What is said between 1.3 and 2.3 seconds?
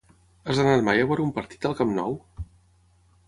partit al Camp Nou?